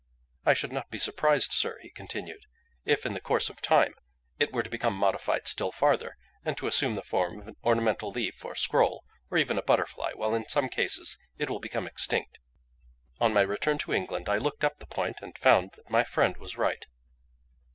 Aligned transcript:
I 0.47 0.55
should 0.55 0.71
not 0.73 0.89
be 0.89 0.97
surprised, 0.97 1.51
sir," 1.51 1.77
he 1.83 1.91
continued, 1.91 2.47
"if, 2.85 3.05
in 3.05 3.13
the 3.13 3.21
course 3.21 3.51
of 3.51 3.61
time, 3.61 3.93
it 4.39 4.51
were 4.51 4.63
to 4.63 4.69
become 4.71 4.95
modified 4.95 5.45
still 5.47 5.71
farther, 5.71 6.17
and 6.43 6.57
to 6.57 6.65
assume 6.65 6.95
the 6.95 7.03
form 7.03 7.39
of 7.39 7.47
an 7.47 7.55
ornamental 7.63 8.09
leaf 8.09 8.43
or 8.43 8.55
scroll, 8.55 9.03
or 9.29 9.37
even 9.37 9.59
a 9.59 9.61
butterfly, 9.61 10.13
while, 10.15 10.33
in 10.33 10.49
some 10.49 10.69
cases, 10.69 11.19
it 11.37 11.51
will 11.51 11.59
become 11.59 11.85
extinct." 11.85 12.39
On 13.19 13.31
my 13.31 13.41
return 13.41 13.77
to 13.77 13.93
England, 13.93 14.27
I 14.27 14.37
looked 14.39 14.63
up 14.63 14.77
the 14.79 14.87
point, 14.87 15.19
and 15.21 15.37
found 15.37 15.73
that 15.73 15.87
my 15.91 16.03
friend 16.03 16.35
was 16.37 16.57
right. 16.57 16.83